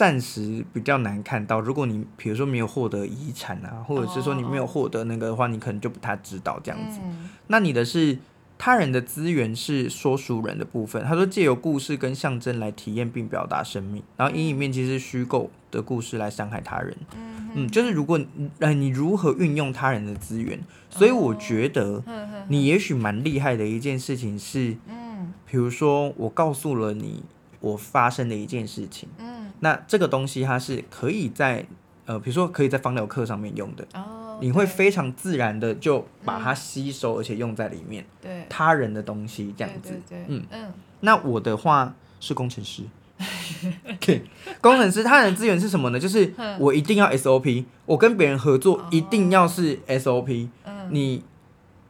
[0.01, 6.99] 暂时比较难看到，如果你比如说没有获得遗产啊，或者是说你没有获得那个的话，你可能就不太知道这样子。
[7.03, 7.29] 嗯。
[7.45, 8.17] 那你的是
[8.57, 16.97] 他人的资源是说书人的部分，他说借由故事跟象征来体验并表达生命，然后阴影面其实是虚构的故事来伤害他人。
[17.15, 18.19] 嗯嗯，就是如果
[18.57, 20.59] 呃你如何运用他人的资源，
[20.89, 25.31] 所以我觉得嗯你也许蛮厉害的一件事情是，嗯。
[25.45, 27.23] 比如说我告诉了你
[27.59, 31.65] 我发生的一件事情，嗯那这个东西它是可以在
[32.05, 33.87] 呃比如说可以在方疗课上面用的。
[33.93, 38.03] 哦，你会非常自然的就把它吸收，而且用在里面。
[38.19, 39.93] 对，他人的东西这样子。
[40.27, 42.83] 嗯嗯，那我的话是工程师。
[44.01, 44.23] 对，
[44.59, 45.99] 工程师他人的资源是什么呢？
[45.99, 50.49] 就是我一定要 SOP，我跟别人合作一定要是 SOP。
[50.65, 51.23] 嗯，你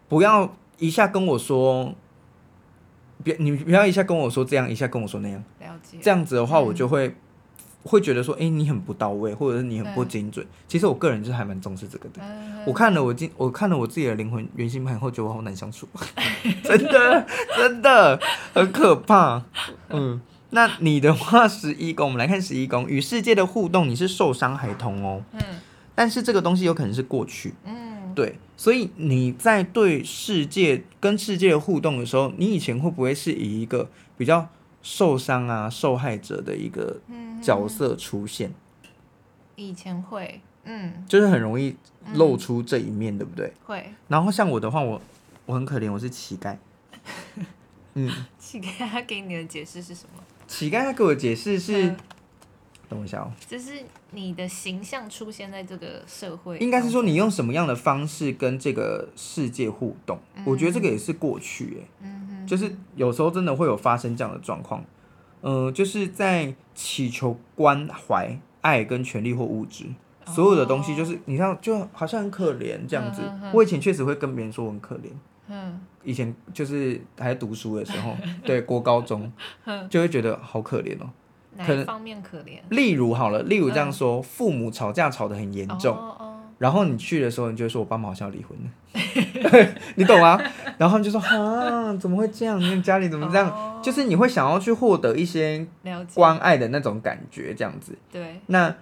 [0.10, 1.96] 不要一下跟我说，
[3.24, 5.42] 别你不要一下跟我说这样，一下跟我说那样。
[6.02, 7.16] 这样子的话，我就会。
[7.84, 10.46] 会觉得说，哎、欸，你很不到位，或者是你很不精准。
[10.68, 12.22] 其实我个人就还蛮重视这个的。
[12.66, 15.88] 我看了我今我看了我自己的灵魂原型盘后，觉得我好难相处，
[16.64, 18.20] 真的真的
[18.54, 19.44] 很可怕。
[19.90, 25.24] 嗯，那你的话，十一宫，我们来看十一宫与世界的互动，你是受伤孩童哦。
[25.34, 25.40] 嗯。
[25.94, 27.54] 但是这个东西有可能是过去。
[27.66, 28.14] 嗯。
[28.14, 34.50] 对，所以你在对世界跟世界的互动的时候，你以前会不会是以一个比较
[34.82, 37.00] 受伤啊、受害者的一个？
[37.42, 38.54] 角色出现，
[39.56, 41.76] 以前会，嗯，就是很容易
[42.14, 43.52] 露出这一面，嗯、对不对？
[43.66, 43.94] 会。
[44.08, 45.02] 然后像我的话，我
[45.48, 46.56] 我很可怜，我是乞丐。
[47.96, 50.24] 嗯，乞丐他给你的解释是什么？
[50.48, 51.98] 乞丐他给我的解释是，嗯、
[52.90, 53.32] 等我一下哦。
[53.48, 53.72] 就是
[54.12, 60.20] 你的形象出现在这个社会，应该是说你用什么样的方式跟这个世界互动？
[60.36, 62.08] 嗯、我觉得这个也是过去，哎，
[62.42, 64.84] 嗯，就是有时候真的会有发生这样的状况。
[65.42, 69.86] 嗯、呃，就是在祈求关怀、爱跟权利或物质，
[70.28, 73.24] 所有的东西，就是你像就好像很可怜这样子。
[73.54, 75.10] 我以前确实会跟别人说我很可怜。
[75.48, 79.32] 嗯，以前就是还在读书的时候， 对，国高中，
[79.90, 81.10] 就会觉得好可怜哦。
[81.58, 82.60] 可能方面可怜？
[82.70, 85.98] 例如好了，例如这样说，父母吵架吵得很严重。
[86.62, 88.70] 然后你去的时候，你就会说：“我爸妈好像要离婚了。”
[89.98, 90.40] 你懂吗？
[90.78, 92.60] 然后他们就说：“啊，怎么会这样？
[92.62, 95.66] 你家里怎么这样？” oh, 就是你会想要去获得一些
[96.14, 97.98] 关爱的那种感觉，这样子。
[98.12, 98.40] 对。
[98.46, 98.76] 那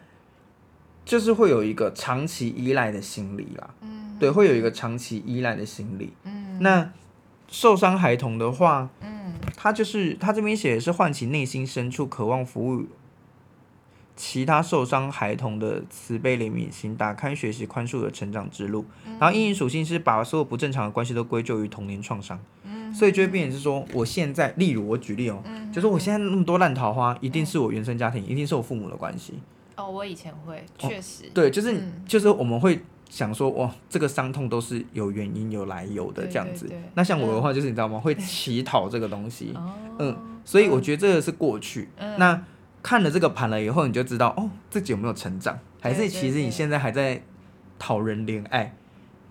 [1.06, 3.70] 就是会有一个长期依赖的心理啦。
[3.80, 4.18] 嗯。
[4.20, 6.12] 对，会有一个长期依赖的心理。
[6.26, 6.60] 嗯。
[6.60, 6.92] 那
[7.48, 12.86] 受伤孩童的话，嗯，他就是他这边写的是唤起内心深处渴望服务。
[14.22, 18.84] 其他受伤孩童的慈悲怜悯心，打开学习宽恕的成长之路。
[19.06, 29.36] 嗯、然后阴影属性是把所有不正常的关系都归咎于童年创伤，嗯、所以就会变成是说，我现在，例如我举例哦，嗯、就是我现在那么多烂桃花，一定是我原生家庭，嗯、一定是我父母的关系。
[29.78, 32.78] 哦，我以前会，确实、哦，对，就是、嗯、就是我们会
[33.10, 36.70] 想说，哇，这个伤痛都是有原因、有来由的这样子。
[36.94, 37.98] 那像我的话，就是你知道吗？
[37.98, 41.88] 嗯、会乞讨 这个东西，哦、嗯，所以我觉得这个是过去。
[41.96, 42.44] 嗯、那
[42.82, 47.22] 看了这个盘了以后，你就知道哦，自己有没有成长，还是其实你现在还在
[47.78, 48.74] 讨人怜爱？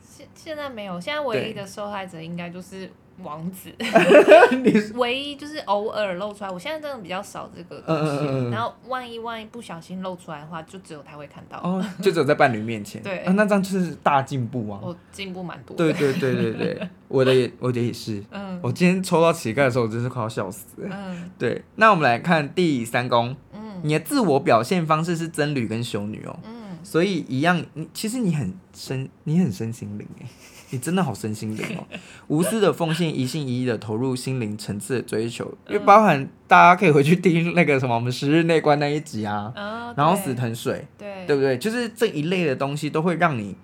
[0.02, 2.90] 现现在没有，现在唯一的受害者应该就是。
[3.22, 3.70] 王子，
[4.94, 6.50] 唯一就是偶尔露出来。
[6.50, 8.12] 我现在真的比较少这个东西。
[8.22, 11.59] 嗯嗯嗯，然后万一万一不小心露出来的话，就只有他会看到。
[11.59, 13.02] 哦，就只有在伴侣面前。
[13.02, 14.81] 对、啊，那这样就是大进步啊！
[14.83, 15.76] 我进步蛮多。
[15.76, 18.22] 对对对对对， 我的也我的也是。
[18.31, 18.59] 嗯。
[18.62, 20.66] 我今天抽到乞丐的时候，我真是快要笑死。
[20.78, 21.31] 嗯。
[21.38, 23.35] 对，那我们来看第三宫。
[23.52, 23.81] 嗯。
[23.83, 26.38] 你的自我表现方式是僧侣跟修女哦。
[26.44, 26.78] 嗯。
[26.85, 30.26] 所以一样，你其实你很身，你很身心灵哎。
[30.70, 31.87] 你真的好身心灵哦，
[32.26, 39.52] 无私的奉献，一心一意的投入心灵层次的追求，因为包含大家可以回去听那个什么我们十日内观那一集啊，
[39.96, 41.57] 然后死藤水，对，对不对？
[41.57, 43.57] 就是这一类的东西都会让你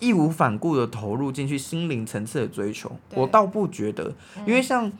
[0.00, 2.92] 义无反顾的投入进去心灵层次的追求。
[3.14, 4.12] 我倒不觉得，
[4.46, 4.92] 因为像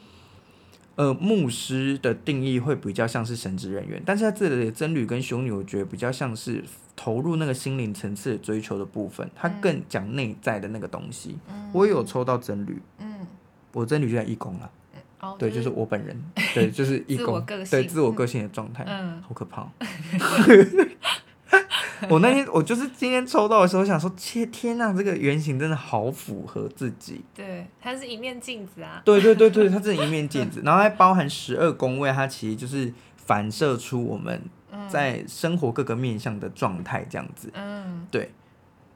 [0.96, 6.62] 呃牧师的定义会比较像是神职人员，但是他这里的僧侣跟修女，我觉得比较像是。
[6.96, 11.36] 投入那个心灵层次的追求的部分，他更讲内在的那个东西。
[11.48, 13.26] 嗯、我也有抽到僧侣，嗯，
[13.72, 14.70] 我僧侣就在义工了，
[15.18, 16.16] 哦、对，就是我本人，
[16.54, 19.68] 对，就是一宫，对，自我个性的状态，嗯，好可怕。
[22.10, 27.24] 我那天我就是今天抽到的时候，想说，切天呐，这个原型真的好符合自己。
[27.34, 29.02] 对，它是一面镜子啊。
[29.04, 34.42] 对对对对，它是一面镜子， 然后还包含十二宫位，它其实就是反射出我们。
[34.90, 38.32] 在生活各个面向的状态，这样子，嗯，对，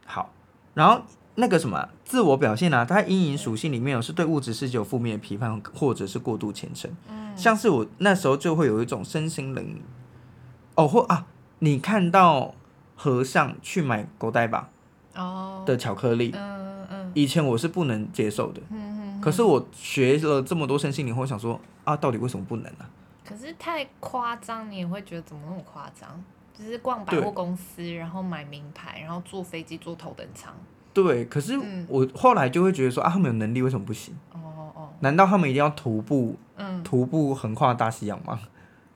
[0.05, 0.29] 好，
[0.73, 1.01] 然后
[1.35, 9.81] 那个什么自我表现啊，它阴影属性里面有是对物质世界有负面的批判，或者是过度虔诚，嗯，像是我那时候就会有一种身心灵，
[10.75, 11.25] 哦，或啊，
[11.59, 12.53] 你看到
[12.99, 14.69] 和尚去买狗带吧，
[15.15, 22.85] 哦的巧克力，嗯嗯，以前我是不能接受的，嗯嗯，可是我学了这么多身心灵，我想说啊，到底为什么不能呢？
[23.23, 26.09] 可是太夸张，你也会觉得怎么那么夸张？
[26.53, 30.53] 就是逛百货公司，然后买名牌，然后坐飞机坐头等舱。
[30.93, 31.57] 对，可是
[31.87, 34.13] 我后来就会觉得说、嗯、啊，他们有能力为什么不行？
[34.33, 36.35] 哦哦哦，难道他们一定要徒步？
[36.57, 38.37] 嗯，徒步横跨大西洋吗？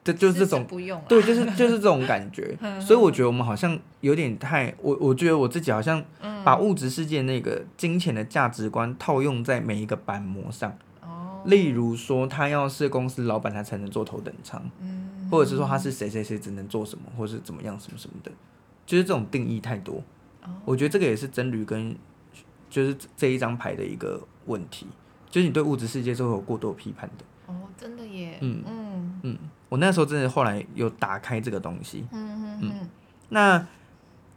[0.03, 2.57] 这就是这种不用，对，就是就是这种感觉。
[2.81, 6.03] 所以我觉得我们好像有点太我，我觉得我自己好像
[6.43, 10.75] 把物质世界那个金钱的价值观套用在每一个板模上。
[11.45, 14.63] 例如说，他要是公司老板，他才能坐头等舱，
[15.29, 18.31] 或者是说他是谁谁谁只能做什么，或是怎么样什么什么的，
[18.85, 20.01] 就是这种定义太多。
[20.63, 21.93] 我觉得这个也是真驴跟
[22.69, 24.87] 就是这一张牌的一个问题，
[25.29, 27.25] 就是你对物质世界是会有过多批判的。
[27.47, 28.37] 哦，真的耶。
[28.39, 29.37] 嗯嗯嗯，
[29.73, 32.05] 我那时候真的后来有打开这个东西。
[32.11, 32.89] 嗯嗯嗯。
[33.29, 33.65] 那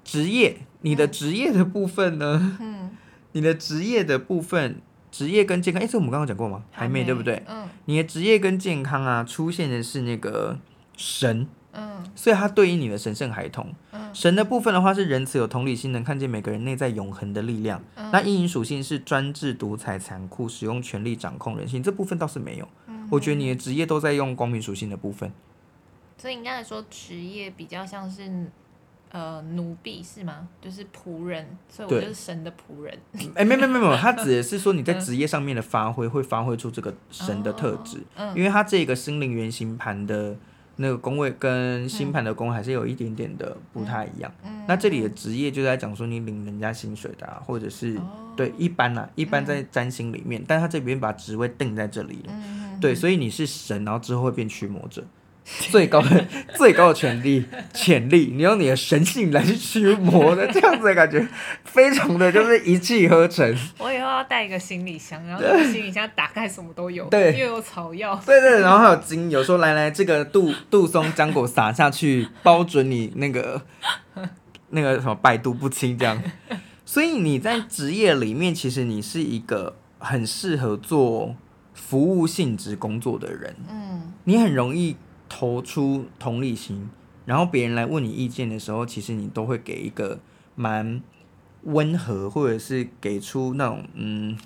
[0.02, 2.56] 职业，你的职业的部分呢？
[2.58, 2.90] 嗯。
[3.32, 6.64] 你的职业的部分，职业跟健康，哎，这我们刚刚讲过吗？
[6.70, 7.42] 还没，对不对？
[7.46, 7.68] 嗯。
[7.84, 10.58] 你的职业跟健康啊，出现的是那个
[10.96, 11.46] 神。
[11.72, 12.02] 嗯。
[12.14, 13.74] 所以它对应你的神圣孩童。
[14.14, 17.82] 神的部分的话是仁慈有同理心，能看见每个人内在永恒的力量。
[17.96, 21.82] 嗯、那阴影属性是专制、独裁、残酷，使用权力掌控人性。
[21.82, 22.66] 这部分倒是没有。
[23.10, 25.30] 我觉得你的职业都在用光明属性的部分。
[26.18, 28.50] 所以应该来说，职业比较像是
[29.10, 30.48] 呃奴婢是吗？
[30.60, 32.98] 就是仆人，所以我就是神的仆人。
[33.34, 40.36] 哎，没没没没有，他指的是说你在职业上面的发挥会发挥出这个神的特质，嗯、因为他这个心灵原型盘的。
[40.78, 44.30] 那个宫位跟星盘的宫还是有一点点的不太一样。
[44.68, 52.28] 那这里的职业就在讲说你领人家薪水的、啊，或者是、哦、对一般呐、啊，一般在占星里面，嗯、但他这边把职位定在这里了。
[52.28, 55.04] 嗯、对，所以你是神，然后之后会变驱魔者。
[55.70, 61.24] 最高的最高的权力潜力，你用你的神性来去驱魔的这样子的感觉，
[61.64, 63.56] 非常的就是一气呵成。
[63.78, 73.62] 我以后要带一个行李箱，然后行李箱打开什么都有，对，又有草药，对，对对，然后还有精油，说来来这个杜杜松浆果撒下去，包准你那个
[74.70, 76.20] 那个什么百毒不侵这样。
[76.84, 81.36] 所以你在职业里面，其实你是一个很适合做
[81.86, 84.96] 服务性质工作的人，嗯，你很容易。
[85.28, 86.88] 投出同理心，
[87.24, 90.20] 然后别人来问你意见的时候，其实你都会给一个
[90.54, 91.02] 蛮
[91.64, 94.38] 温和，或者是给出那种嗯，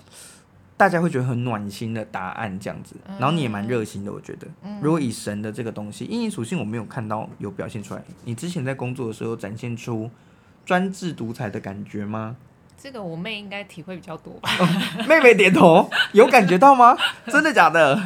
[0.78, 2.96] 大家会觉得很暖心的答案这样子。
[3.18, 4.48] 然后你也蛮热心的，我觉得。
[4.80, 8.02] 如果以神的这个东西，阴影属性我没有看到有表现出来。
[8.24, 10.10] 你之前在工作的时候展现出
[10.64, 12.38] 专制独裁的感觉吗？
[12.82, 14.48] 这个我妹应该体会比较多吧。
[14.58, 16.96] 哦，妹妹点头， 有感觉到吗？
[17.26, 18.00] 真的假的？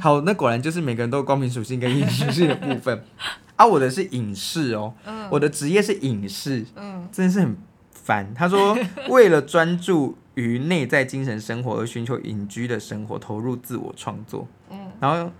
[0.00, 3.04] 好，那果然就是每个人都有光明属性跟阴影属性的部分。
[3.56, 7.56] 啊，我的是隐士哦，嗯、我的职业是隐士，嗯，真的是很
[7.92, 8.32] 烦。
[8.34, 8.76] 他说，
[9.10, 14.48] 为了专注于内在精神生活而寻求隐居的生活，投入自我创作。
[14.70, 15.30] 嗯，然后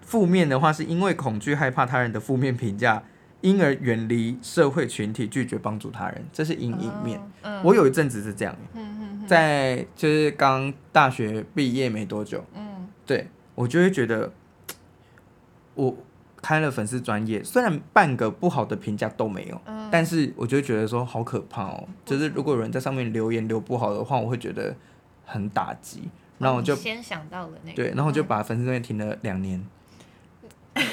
[0.00, 3.02] 负面的话是因为恐惧害怕他人的负面评价。
[3.40, 7.20] 因而远离社会群体，拒绝帮助他人，这是阴影面。
[7.42, 14.32] 嗯嗯、我有一阵子是这样，嗯嗯、在就是刚大学毕业没多久，嗯、对我就会觉得，
[15.74, 15.96] 我
[16.42, 21.88] 开了粉丝专业，虽然半个不好的评价都没有，嗯、但是我就会觉得说好可怕哦。
[22.04, 24.74] 就是如果有人在上面留言留不好的话，我会觉得
[25.24, 26.08] 很打击。
[26.38, 29.62] 然后我就先想到了那个，对，然后我就把粉丝专业停了两年。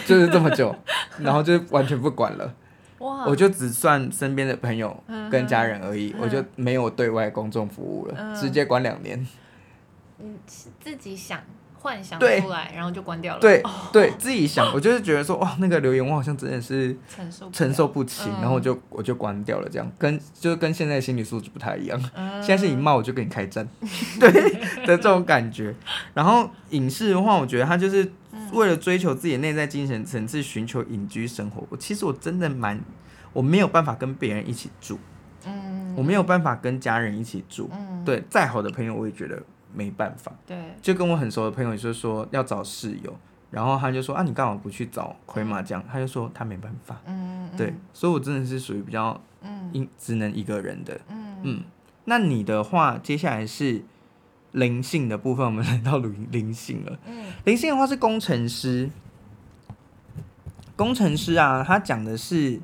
[0.05, 0.75] 就是这么久，
[1.19, 2.53] 然后就完全不管了。
[2.99, 3.25] 哇！
[3.27, 9.27] 我就只算身边的朋友跟家人而已，嗯、我就没有对外公众服务了，嗯、直接关两年。
[10.19, 10.35] 嗯，
[10.79, 11.39] 自己想
[11.79, 13.39] 幻想出来，然后就关掉了。
[13.39, 22.01] 对、哦、对， 自己想，我就是觉得说，哇，那个留言我好像真的是承受承受不起，嗯、然后我就我就关掉了，这样跟就是跟现在的心理素质不太一样。
[22.15, 23.67] 嗯、现在是你骂我就跟你开战，
[24.19, 24.31] 对
[24.87, 25.71] 的这种感觉。
[26.15, 28.11] 然后影视的话，我觉得它就是。
[28.53, 31.65] 为了追求自己的内在精神层次，寻求隐居生活。
[31.69, 32.79] 我其实我真的蛮，
[33.33, 34.99] 我没有办法跟别人一起住，
[35.45, 39.41] 嗯，我没有办法跟家人一起住，嗯，对，再好的朋友我也觉得
[39.73, 43.15] 没办法，对，就跟我很熟的朋友就说要找室友，
[43.51, 45.83] 然后他就说啊，你干嘛不去找奎麻将？
[45.87, 51.63] 他就说他没办法，嗯，对，所以我真的是属于比较，嗯，只能一个人的，嗯嗯，
[52.05, 53.83] 那你的话，接下来是。
[54.57, 56.97] 灵性的部分，我们来到灵灵性了。
[57.45, 58.89] 灵性的话是工程师，
[60.75, 62.59] 工程师啊，他讲的是，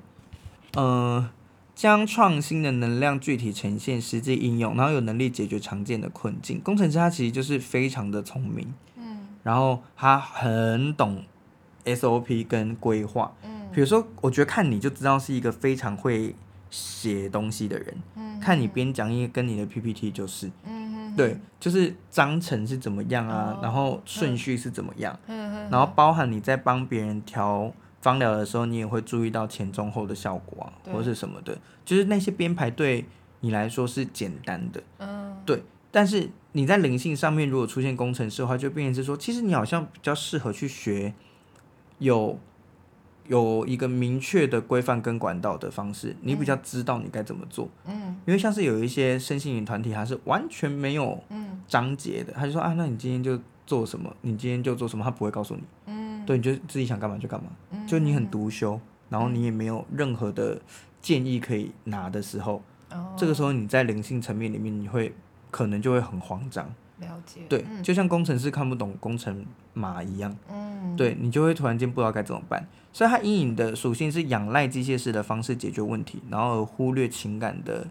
[0.74, 1.30] 呃，
[1.76, 6.60] 将创新的能量具体呈现、实际应用，然后有能力解决常见的困境。
[6.62, 11.24] 工程师他其实就是非常的聪明，嗯，然后他很懂
[11.86, 16.34] SOP 跟规划，嗯，比如说，我觉得看你就知道是一个非常会
[16.72, 20.73] 写东西的人，嗯，看你边讲义跟你的 PPT 就是，嗯。
[21.16, 25.18] 对，就是章程是怎么样啊，然后顺序是怎么样，
[25.70, 33.06] 然后包含你在帮别人调芳疗的时候，你也会注意到前中后的效果啊，或者是什么的，就是那些编排对
[33.42, 34.82] 你来说是简单的，
[35.46, 35.64] 对。
[35.92, 41.14] 但是你在灵性上面如果出现工程师的话，就变成是说，其实你好像比较适合去学
[42.00, 42.40] 有
[43.28, 47.70] 有一个明确的规范跟管道的方式，你比较知道你该怎么做。
[47.86, 51.22] 嗯，因为像是有一些身心灵团体，它是完全没有
[51.68, 55.64] 章节的，他就说啊，那你今天就做什么，你今天就做什么，他不会告诉你。
[55.86, 57.50] 嗯，对，你就自己想干嘛就干嘛。
[57.72, 60.62] 嗯，就你很独修，然后你也没有任何的
[61.02, 62.62] 建议可以拿的时候，
[62.92, 65.14] 哦，这个时候你在灵性层面里面，你会
[65.50, 66.74] 可能就会很慌张。
[67.04, 67.42] 了解。
[67.48, 70.36] 对，嗯，就像工程师看不懂工程码一样。
[70.50, 72.68] 嗯，对，你就会突然间不知道该怎么办。
[72.92, 77.88] 所以它阴影的属性是仰赖机械式的方式解决问题，然后而忽略情感的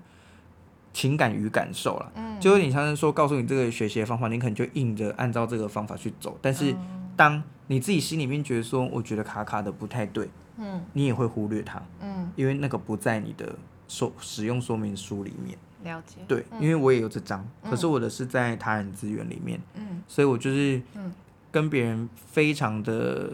[0.92, 2.12] 情感与感受了。
[2.14, 6.38] 嗯，就有点像是说，告诉你这个学习的方法，你可能就硬着按照这个方法去走。
[6.40, 6.74] 但是
[7.16, 13.56] 当你自己心里面觉得说，我觉得卡卡的不太对，嗯，你也会忽略它，嗯，因为那个不在你的
[13.92, 15.58] 说使用说明书里面。
[15.84, 16.16] 了解。
[16.26, 20.80] 对，因为我也有这张，可是我的是在他人资源里面，嗯，所以我就是
[21.50, 23.32] 跟别人非常的。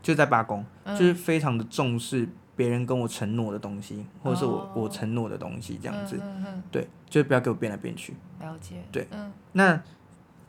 [0.00, 2.26] 就在八宫，就是非常的重视
[2.56, 8.14] 别人跟我承诺的东西，或者是我我承诺的东西，这样子，嗯对，就不要给我变来变去。
[8.40, 9.06] 了解，对，
[9.52, 9.82] 那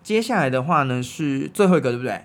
[0.02, 2.24] 接下来的话呢是最后一个，对不对？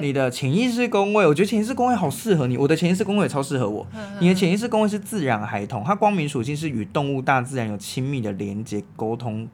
[0.00, 3.86] 你的潜意识工位，我觉得潜意识工位好适合你，我的潜意识工位也超适合我。
[4.20, 9.48] 你的潜意识工位是自然孩童，它光明属性是与动物、大自然有亲密的连接、沟通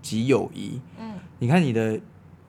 [0.00, 0.80] 及友谊。
[0.98, 1.98] 嗯，你看你的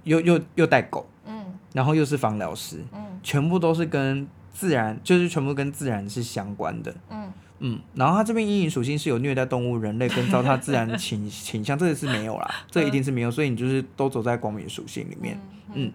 [0.04, 3.00] 又又又带狗，嗯，然后又是芳疗师，嗯。
[3.24, 6.94] 全部都是跟自然，就是全部跟自然是相关的。
[7.10, 15.40] 嗯嗯，然后它这边阴影属性是有虐待动物、人类跟糟蹋自然倾 倾向，这个是没有啦，这个、一定是没有，所以你就是都走在光明属性里面。
[15.74, 15.90] 嗯，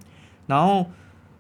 [0.47, 0.87] 然后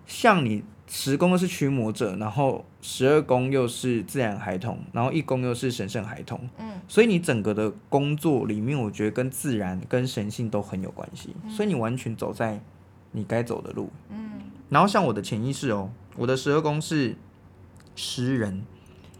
[0.08, 6.48] 像你十宫又是驱魔者，然后十二宫又是自然孩童，然后一宫又是神圣孩童。
[6.58, 12.58] 嗯，所以你整个的工作里面，我觉得跟自然跟神性都很有关系，所以你完全走在
[13.12, 13.90] 你该走的路。
[14.08, 14.40] 嗯。
[14.70, 17.14] 然后像我的潜意识哦，我的十二宫是
[17.94, 18.62] 诗人，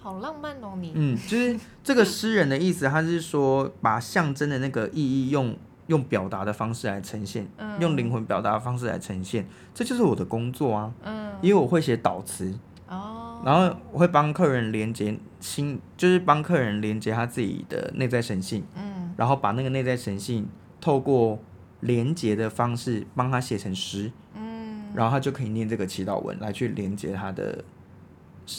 [0.01, 0.93] 好浪漫哦你。
[0.95, 5.55] 嗯，就是这个诗人的意思，他是说把象征的那个意义用
[5.89, 10.95] 用表达的方式来呈现，嗯、用灵魂表达的方式来呈现，这就是我的工作啊。
[11.03, 12.57] 嗯，因为我会写导词
[12.89, 20.49] 哦，然后我会帮客人连接心，就是帮客人连接他自己的内在神性，嗯，然后把那个内在神性
[20.80, 21.39] 透过
[21.80, 24.11] 连接的方式帮他写成诗。
[24.34, 24.49] 嗯
[24.95, 27.62] 然后他就可以念这个祈祷文来去连接他的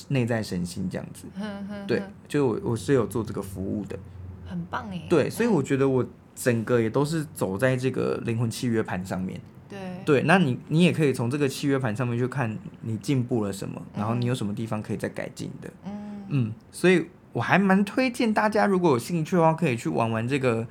[0.09, 1.25] 内在神性，这样子。
[1.87, 3.97] 对，就我我是有做这个服务的，
[4.45, 5.01] 很棒哎。
[5.09, 6.05] 对，所以我觉得我
[6.41, 9.39] 整个也都是走在这个灵魂契约盘上面。
[9.67, 15.69] 对对，那你你也可以从这个契约盘上面去看你进步了什么，然后你有什么地方可以再改进的。
[15.85, 20.65] 嗯嗯，所以我还蛮推荐大家，如果有兴趣的话，可以去玩玩这个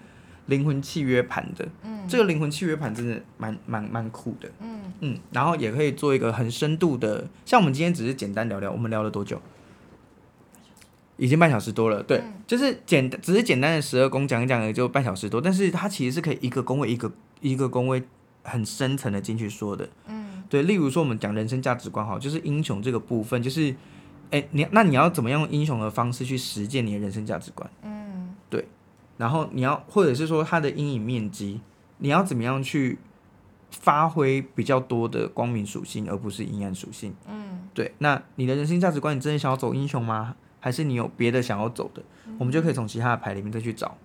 [0.47, 1.69] 灵魂契约盘的。
[1.85, 4.49] 嗯，这个灵魂契约盘真的蛮蛮蛮酷的。
[4.61, 4.81] 嗯。
[5.01, 9.41] 嗯，然后也可以做一个很深度的，像我们今天只是简单聊聊，我们聊了多久？
[11.19, 18.03] 已经半小时多了，对，嗯、就是简只是简单的十二宫讲一讲，也就半小时多，但是它其实是可以一个宫位一个一个宫位
[18.43, 23.75] 很深层的进去说的，嗯，对，例如说我们讲人生价值观，哈，就是英雄这个部分，就是，
[24.31, 27.71] 哎，你那你要怎么样用英雄的方式去实践你的人生价值观？
[27.83, 28.67] 嗯，对，
[29.17, 31.61] 然后你要或者是说它的阴影面积，
[31.99, 32.99] 你要怎么样去？
[33.71, 37.15] 发挥比较多的光明属性，而不是阴暗属性。
[37.29, 37.93] 嗯，对。
[37.99, 40.35] 那你的人生价值观，你真的想要走英雄吗？
[40.61, 42.03] 还是你有别的想要走的？
[42.27, 43.97] 嗯、我们就可以从其他的牌里面再去找，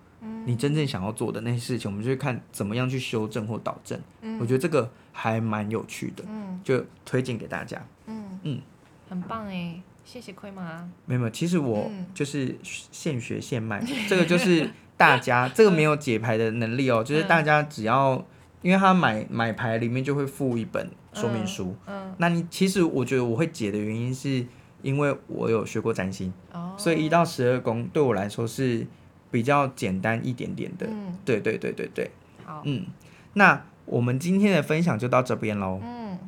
[0.44, 3.98] 你真正想要做的那些事情，我们就去看怎么样去修正或导正。
[4.20, 6.24] 嗯，我觉得这个还蛮有趣的。
[6.28, 7.84] 嗯，就推荐给大家。
[8.06, 8.60] 嗯嗯，嗯
[9.08, 10.90] 很棒哎，谢谢亏吗？
[11.06, 18.24] 没有没有，其实我就是现学现卖，嗯、这个就是大家这个没有解牌的能力哦，就是大家只要。
[18.62, 24.46] 因为他买买牌里面就会附一本说明书，嗯，嗯，那你其实我觉得我会解的原因是
[24.84, 28.86] 因为我有学过占星，哦，所以一到十二宫对我来说是
[29.30, 32.10] 比较简单一点点的，嗯，对对对对对，
[32.44, 32.86] 好，嗯，
[33.32, 36.18] 那我们今天的分享就到这边喽，嗯，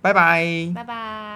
[0.00, 1.27] 拜拜，拜拜。